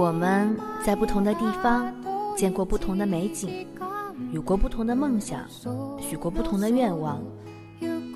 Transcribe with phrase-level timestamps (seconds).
[0.00, 1.92] 我们在不同的地方
[2.34, 3.66] 见过不同的美景，
[4.32, 5.40] 有过不同的梦想，
[6.00, 7.22] 许过不同的愿望。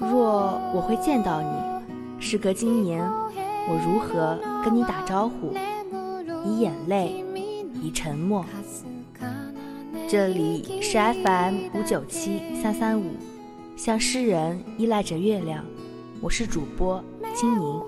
[0.01, 1.49] 若我会见到你，
[2.19, 3.07] 时隔今年，
[3.69, 5.53] 我如何跟你打招呼？
[6.47, 7.23] 以眼泪，
[7.83, 8.43] 以沉默。
[10.09, 13.11] 这里是 FM 五九七三三五，
[13.77, 15.63] 像诗人依赖着月亮。
[16.23, 17.05] 我是主播
[17.35, 17.83] 青柠。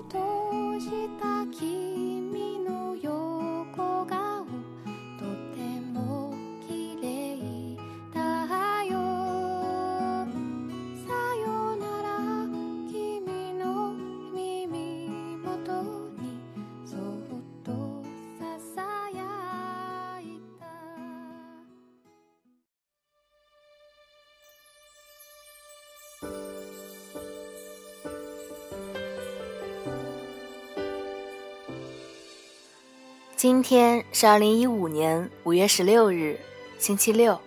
[33.37, 36.39] 今天是二零一五年五月十六日，
[36.79, 37.39] 星期六。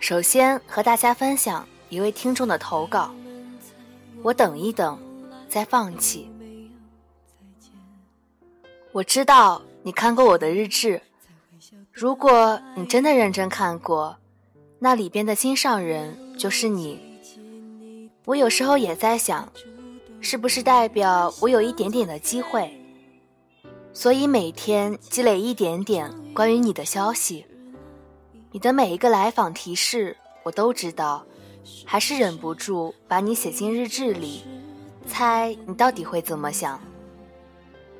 [0.00, 3.14] 首先和大家分享一位听众的投稿。
[4.22, 4.98] 我等一等，
[5.46, 6.30] 再放弃。
[8.90, 11.02] 我知道你看过我的日志，
[11.92, 14.16] 如果你真的认真看过，
[14.78, 18.08] 那里边的心上人就是你。
[18.24, 19.52] 我有时候也在想，
[20.22, 22.74] 是不是代表我有一点点的机会？
[23.98, 27.44] 所以每天积累一点点关于你的消息，
[28.52, 31.24] 你的每一个来访提示我都知道，
[31.84, 34.44] 还是忍不住把你写进日志里，
[35.08, 36.80] 猜你到底会怎么想。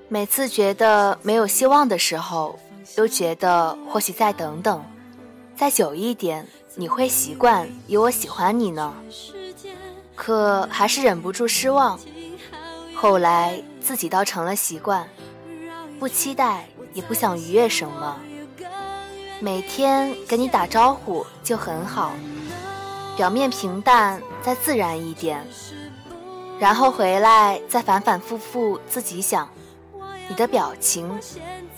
[0.07, 2.57] 每次觉得没有希望的时候，
[2.97, 4.81] 又觉得或许再等等，
[5.57, 8.95] 再久一点，你会习惯有我喜欢你呢。
[10.15, 11.99] 可还是忍不住失望，
[12.95, 15.05] 后来自己倒成了习惯。
[15.98, 18.17] 不期待，也不想逾越什么，
[19.41, 22.13] 每天跟你打招呼就很好，
[23.17, 25.45] 表面平淡，再自然一点，
[26.61, 29.48] 然后回来再反反复复自己想，
[30.29, 31.11] 你的表情，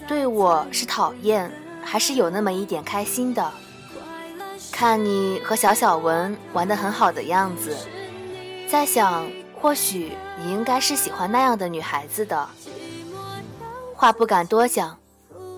[0.06, 1.50] 对我是讨厌
[1.82, 3.50] 还是有那么一点开心的？
[4.70, 7.74] 看你和小小文玩得很好的样子，
[8.68, 9.26] 在想，
[9.60, 12.48] 或许你应该是喜欢那样的女孩子的。
[14.00, 14.98] 话不敢多讲，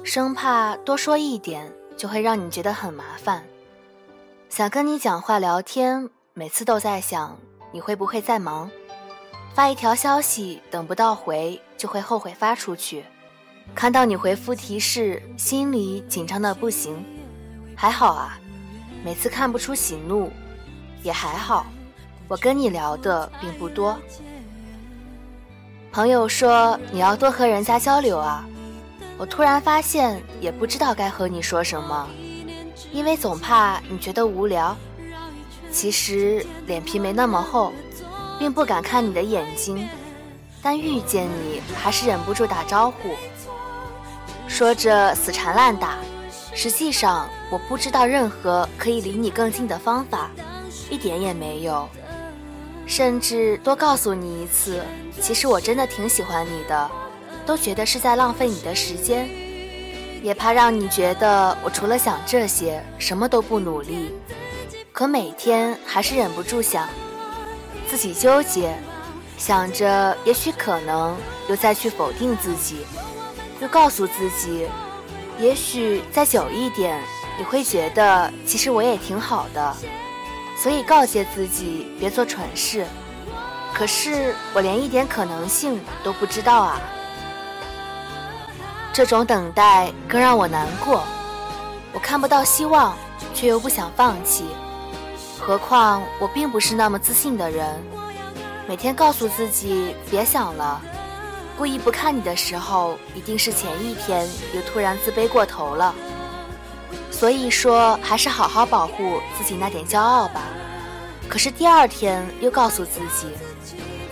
[0.02, 3.44] 生怕多说一点就会让你觉得很麻烦。
[4.48, 7.38] 想跟你讲话聊天，每次都在想
[7.70, 8.68] 你会不会在忙，
[9.54, 13.04] 发一条消息等不到回就会后悔发出去。
[13.76, 17.04] 看到你回复提示，心里紧张的不行。
[17.76, 18.40] 还好啊，
[19.04, 20.28] 每次看不出喜怒，
[21.04, 21.64] 也还好。
[22.26, 23.96] 我跟你聊的并不多。
[25.92, 28.46] 朋友说你要多和人家交流啊，
[29.18, 32.08] 我突然发现也不知道该和你说什么，
[32.90, 34.74] 因为总怕你觉得无聊。
[35.70, 37.74] 其实脸皮没那么厚，
[38.38, 39.86] 并不敢看你的眼睛，
[40.62, 43.10] 但遇见你还是忍不住打招呼。
[44.48, 45.98] 说着死缠烂打，
[46.54, 50.30] 实际上我不知道任何可以离你更近的方法，
[50.88, 51.86] 一点也没有。
[52.86, 54.82] 甚至多告诉你一次，
[55.20, 56.90] 其实我真的挺喜欢你的，
[57.46, 59.28] 都觉得是在浪费你的时间，
[60.22, 64.10] 也怕让你觉得我除了想这些什么都不努力。
[64.92, 66.86] 可每天还是忍不住想，
[67.88, 68.76] 自己纠结，
[69.38, 71.16] 想着也许可能，
[71.48, 72.84] 又再去否定自己，
[73.60, 74.66] 又告诉自己，
[75.38, 77.00] 也许再久一点，
[77.38, 79.76] 你会觉得其实我也挺好的。
[80.56, 82.86] 所以告诫自己别做蠢事，
[83.74, 86.80] 可是我连一点可能性都不知道啊！
[88.92, 91.02] 这种等待更让我难过，
[91.92, 92.94] 我看不到希望，
[93.34, 94.44] 却又不想放弃。
[95.40, 97.82] 何况我并不是那么自信的人，
[98.68, 100.80] 每天告诉自己别想了，
[101.58, 105.92] 故意不看你的时候，一定是前一天又突然自卑过头了。
[107.22, 110.40] 所以说，还是好好保护自己那点骄傲吧。
[111.28, 113.28] 可是第二天又告诉自己，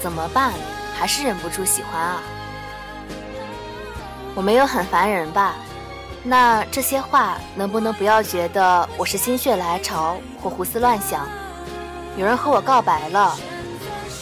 [0.01, 0.53] 怎么办？
[0.97, 2.23] 还是忍不住喜欢啊。
[4.37, 5.57] 我没有很烦人吧？
[6.23, 11.27] 那这些话能不能不要觉得我是心血来潮或胡思乱想？
[12.17, 13.37] 有人和我告白了，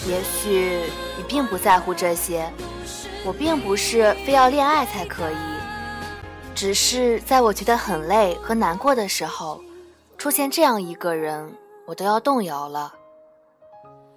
[0.06, 2.50] 也许你并不在乎这些。
[3.23, 5.57] 我并不是非要恋爱才可以。
[6.60, 9.60] 只是在我觉得很累和难过的时候，
[10.16, 11.56] 出现这样一个人，
[11.87, 12.94] 我都要动摇了。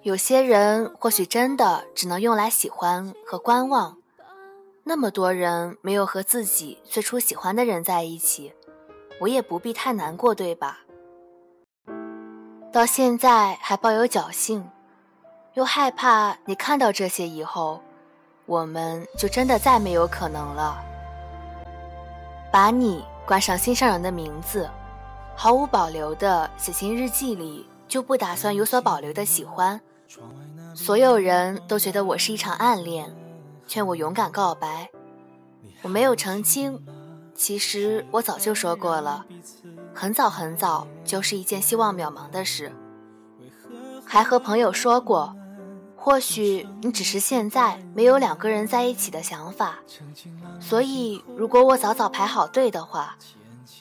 [0.02, 3.96] 有些人或许真的只能用来喜欢和观望，
[4.82, 8.52] 那么多人没有和自己最初喜欢的人在一起，
[9.20, 10.80] 我也不必太难过，对吧？
[12.72, 14.68] 到现在还抱有侥幸，
[15.54, 17.80] 又害怕你看到这些以后，
[18.46, 20.91] 我们就真的再没有可能了。
[22.52, 24.68] 把你挂上心上人的名字，
[25.34, 29.80] 毫无保留的写进日记里，就不打算有所保留的喜欢。
[30.74, 33.10] 所有人都觉得我是一场暗恋，
[33.66, 34.90] 劝我勇敢告白，
[35.80, 36.78] 我没有澄清。
[37.34, 39.24] 其实我早就说过了。
[39.94, 42.70] 很早很早就是一件希望渺茫的事，
[44.04, 45.34] 还和朋友说过，
[46.04, 49.78] 或许你只是现在没有两个人在一起的想法，
[50.58, 53.16] 所以如果我早早排好队的话，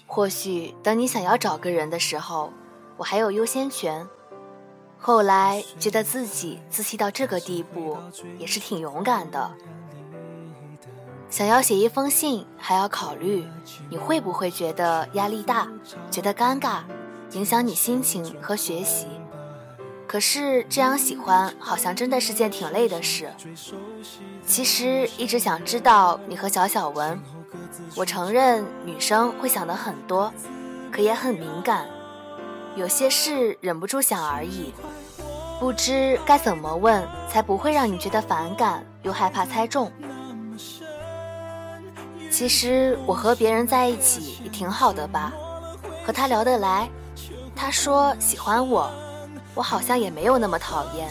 [0.05, 2.53] 或许等你想要找个人的时候，
[2.95, 4.07] 我还有优先权。
[4.99, 7.97] 后来觉得自己自信到这个地步，
[8.37, 9.51] 也是挺勇敢的。
[11.27, 13.47] 想要写一封信，还要考虑
[13.89, 15.67] 你会不会觉得压力大，
[16.11, 16.81] 觉得尴尬，
[17.31, 19.07] 影响你心情和学习。
[20.11, 23.33] 可是这样喜欢，好像真的是件挺累的事。
[24.45, 27.17] 其实一直想知道你和小小文。
[27.95, 30.29] 我承认女生会想的很多，
[30.91, 31.85] 可也很敏感，
[32.75, 34.73] 有些事忍不住想而已。
[35.61, 39.89] 不知该怎么问，才不会让你觉得反感又害怕猜中。
[42.29, 45.31] 其实我和别人在一起也挺好的吧，
[46.05, 46.89] 和他聊得来，
[47.55, 48.91] 他说喜欢我，
[49.53, 51.09] 我好像也没有那么讨厌。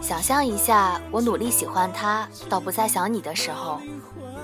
[0.00, 3.80] 想象一下，我努力喜欢他，到不再想你的时候，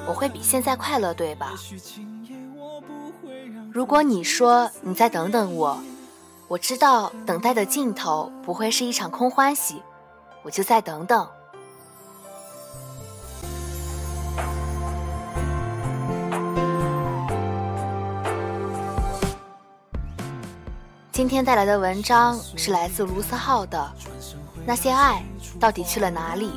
[0.06, 1.52] 我会比现在快乐，对吧？
[3.72, 5.78] 如果你说你再等等我，
[6.48, 9.82] 我知道等待的尽头不会是一场空欢喜，
[10.42, 11.28] 我就再等等。
[21.14, 23.78] 今天带来的文章是来自卢思浩的
[24.66, 25.24] 《那些爱
[25.60, 26.50] 到底去了哪里》。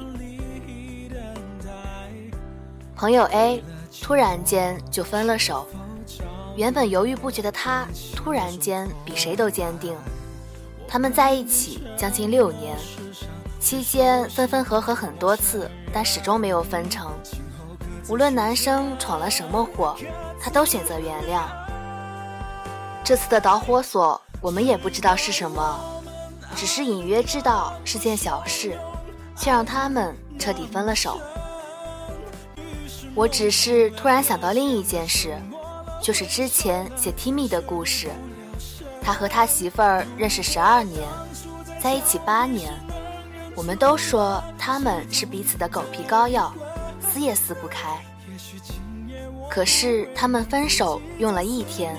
[2.96, 3.64] 朋友 A
[4.02, 5.68] 突然间就分了手，
[6.56, 9.96] 原本犹豫不决的他，突然间比谁都坚定。
[10.88, 12.76] 他们在一起将近六年，
[13.60, 17.12] 期间分分合合很多次，但始终没有分成。
[18.10, 19.96] 无论男生闯了什么祸，
[20.42, 21.44] 他都选择原谅。
[23.04, 24.20] 这次的导火索。
[24.40, 25.80] 我们也不知道是什么，
[26.56, 28.78] 只是隐约知道是件小事，
[29.36, 31.20] 却让他们彻底分了手。
[33.16, 35.36] 我只是突然想到另一件事，
[36.02, 38.10] 就是之前写 Timmy 的故事，
[39.02, 41.08] 他和他媳妇儿认识十二年，
[41.82, 42.72] 在一起八年，
[43.56, 46.54] 我们都说他们是彼此的狗皮膏药，
[47.02, 47.90] 撕也撕不开。
[49.50, 51.96] 可是他们分手用了一天。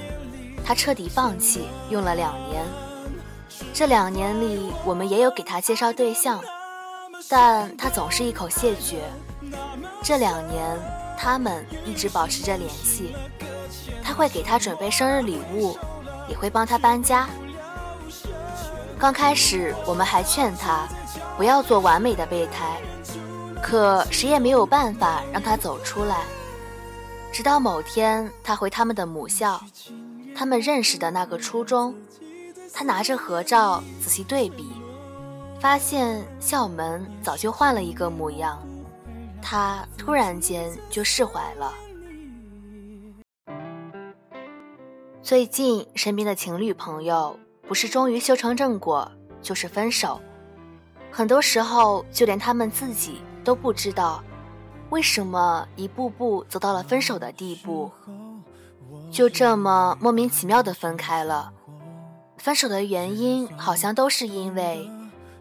[0.69, 2.63] 他彻底放弃，用了两年。
[3.73, 6.39] 这两年里，我们也有给他介绍对象，
[7.27, 9.03] 但他总是一口谢绝。
[10.03, 10.79] 这两年，
[11.17, 13.17] 他们一直保持着联系。
[14.05, 15.75] 他会给他准备生日礼物，
[16.29, 17.27] 也会帮他搬家。
[18.99, 20.87] 刚开始，我们还劝他
[21.39, 22.77] 不要做完美的备胎，
[23.63, 26.25] 可谁也没有办法让他走出来。
[27.33, 29.59] 直到某天，他回他们的母校。
[30.39, 31.93] 他们认识的那个初中，
[32.73, 34.71] 他拿着合照仔细对比，
[35.59, 38.65] 发现校门早就换了一个模样，
[39.43, 41.75] 他突然间就释怀了。
[45.21, 49.11] 最近身边的情侣朋友，不是终于修成正果，
[49.43, 50.21] 就是分手，
[51.11, 54.23] 很多时候就连他们自己都不知道，
[54.91, 57.91] 为什么一步步走到了分手的地步。
[59.11, 61.53] 就这么莫名其妙的分开了，
[62.37, 64.89] 分手的原因好像都是因为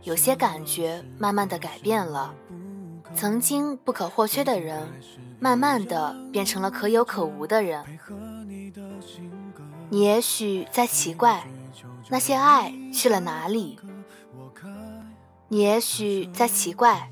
[0.04, 2.34] 有些感觉慢慢的改变了，
[3.14, 4.88] 曾经不可或缺的人，
[5.40, 7.84] 慢慢的变成了可有可无的人。
[9.90, 11.46] 你也许在奇怪，
[12.10, 13.80] 那些爱去了哪里？
[15.50, 17.10] 你也许在奇怪，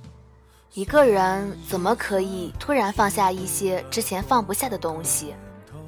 [0.74, 5.34] 一个人怎么可以突然放下一些之前放不下的东西？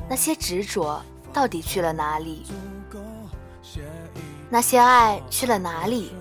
[0.09, 1.01] 那些执着
[1.33, 2.45] 到底去了哪里？
[4.49, 6.13] 那些爱去了哪里？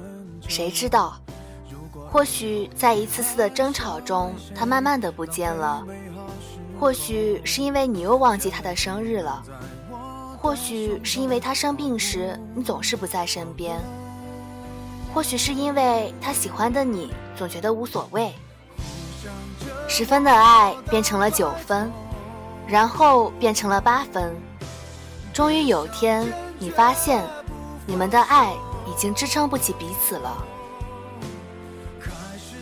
[0.49, 1.17] 谁知道？
[2.11, 5.85] 或许在一次次的争吵中，他慢慢的不见了。
[6.79, 9.43] 或许是因为你又忘记他的生日了。
[10.39, 13.81] 或许是因为他生病时你总是不在身边。
[15.15, 18.33] 或许是因为他喜欢的你总觉得无所谓。
[19.89, 21.91] 十分的爱变成了九分，
[22.67, 24.35] 然后变成了八分。
[25.33, 26.27] 终于有天，
[26.59, 27.23] 你发现，
[27.87, 28.53] 你们的爱
[28.87, 30.45] 已经支撑不起彼此了。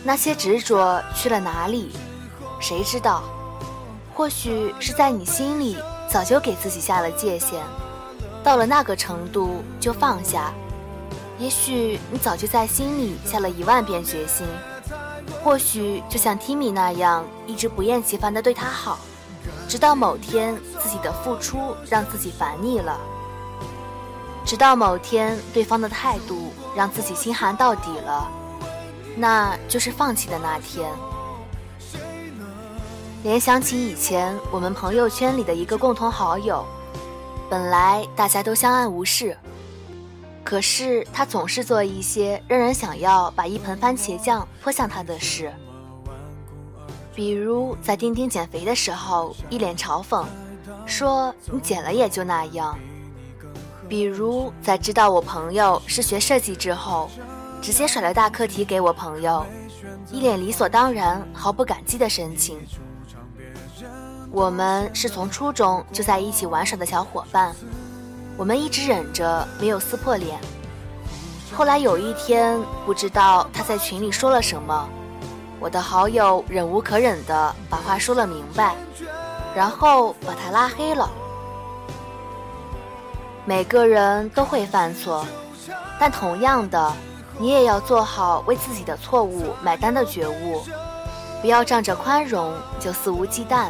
[0.03, 1.91] 那些执着去了哪里？
[2.59, 3.23] 谁知道？
[4.13, 5.77] 或许是在你心里
[6.09, 7.61] 早就给自己下了界限，
[8.43, 10.53] 到了那个程度就放下。
[11.37, 14.45] 也许你早就在心里下了一万遍决心。
[15.43, 18.99] 或许就像 Timmy 那样，一直不厌其烦地对他好，
[19.67, 22.99] 直到某天自己的付出让自己烦腻了，
[24.45, 28.29] 直到某天对方的态度让自己心寒到底了，
[29.15, 30.89] 那就是放弃的那天。
[33.23, 36.63] 联想起以前我们朋友圈里的一个共同好友，
[37.49, 39.35] 本来大家都相安无事，
[40.43, 45.51] 可是他总是做一些让人想要把一盆番茄酱泼向他的事，
[47.15, 50.25] 比如在钉钉减肥的时候一脸嘲讽，
[50.85, 52.75] 说你减了也就那样；
[53.87, 57.09] 比如在知道我朋友是学设计之后，
[57.61, 59.45] 直接甩了大课题给我朋友，
[60.11, 62.59] 一脸理所当然、毫不感激的神情。
[64.29, 67.55] 我们是从初中就在一起玩耍的小伙伴，
[68.35, 70.37] 我们一直忍着没有撕破脸。
[71.53, 74.89] 后来有一天，不知道他在群里说了什么，
[75.59, 78.75] 我的好友忍无可忍的把话说了明白，
[79.55, 81.09] 然后把他拉黑了。
[83.45, 85.25] 每个人都会犯错，
[85.99, 86.93] 但同样的，
[87.37, 90.63] 你也要做好为自己的错误买单的觉悟，
[91.41, 93.67] 不要仗着宽容就肆无忌惮。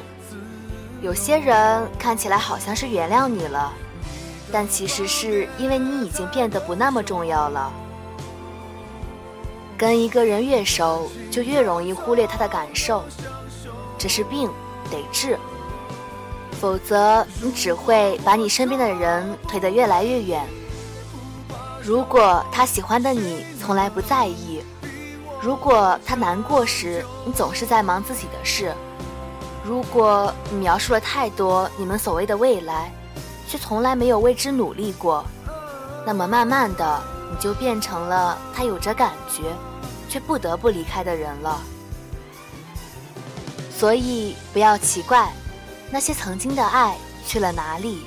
[1.02, 3.72] 有些人看起来好像是原谅你了，
[4.52, 7.72] 但其实是因为你已经变得不那么重要了。
[9.78, 13.04] 跟一个人越熟，就越容易忽略他的感受，
[13.98, 14.50] 这是病，
[14.90, 15.38] 得治。
[16.62, 20.42] 否则，你只会把你身边的人推得越来越远。
[21.84, 24.64] 如果他喜欢的你从来不在意，
[25.42, 28.74] 如果他难过时你总是在忙自己的事。
[29.64, 32.92] 如果你描述了太多你们所谓的未来，
[33.48, 35.24] 却从来没有为之努力过，
[36.06, 37.02] 那么慢慢的
[37.32, 39.44] 你就变成了他有着感觉，
[40.10, 41.62] 却不得不离开的人了。
[43.78, 45.32] 所以不要奇怪，
[45.92, 48.06] 那些曾经的爱去了哪里？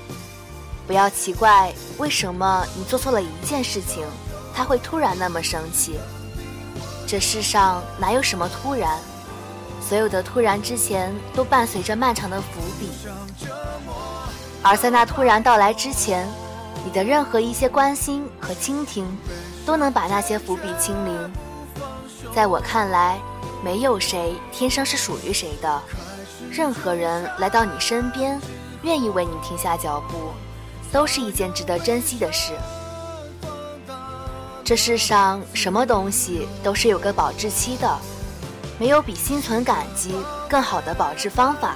[0.87, 4.07] 不要奇怪为什么你做错了一件事情，
[4.55, 5.99] 他会突然那么生气。
[7.07, 8.99] 这世上哪有什么突然？
[9.81, 12.91] 所有的突然之前，都伴随着漫长的伏笔，
[14.63, 16.29] 而在那突然到来之前，
[16.89, 19.07] 你的任何一些关心和倾听，
[19.67, 21.33] 都能把那些伏笔清零。
[22.35, 23.19] 在我看来，
[23.63, 25.83] 没有谁天生是属于谁的，
[26.51, 28.41] 任何人来到你身边，
[28.81, 30.17] 愿意为你停下脚步，
[30.91, 32.55] 都是一件值得珍惜的事。
[34.65, 37.99] 这世上什么东西都是有个保质期的。
[38.79, 40.15] 没有比心存感激
[40.49, 41.75] 更好的保质方法。